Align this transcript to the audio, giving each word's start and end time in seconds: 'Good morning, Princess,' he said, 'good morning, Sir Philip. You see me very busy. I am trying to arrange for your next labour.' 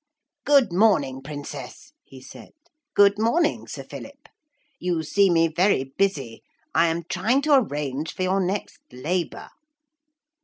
'Good 0.45 0.73
morning, 0.73 1.21
Princess,' 1.21 1.93
he 2.03 2.21
said, 2.23 2.53
'good 2.95 3.19
morning, 3.19 3.67
Sir 3.67 3.83
Philip. 3.83 4.27
You 4.79 5.03
see 5.03 5.29
me 5.29 5.47
very 5.47 5.93
busy. 5.95 6.41
I 6.73 6.87
am 6.87 7.03
trying 7.03 7.43
to 7.43 7.53
arrange 7.53 8.11
for 8.15 8.23
your 8.23 8.41
next 8.43 8.81
labour.' 8.91 9.49